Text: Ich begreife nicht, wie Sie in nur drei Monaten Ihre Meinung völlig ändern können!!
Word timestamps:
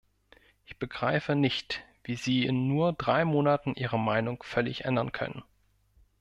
Ich 0.65 0.79
begreife 0.79 1.35
nicht, 1.35 1.83
wie 2.03 2.15
Sie 2.15 2.43
in 2.47 2.67
nur 2.67 2.91
drei 2.93 3.23
Monaten 3.23 3.75
Ihre 3.75 3.99
Meinung 3.99 4.41
völlig 4.41 4.83
ändern 4.85 5.11
können!! 5.11 5.43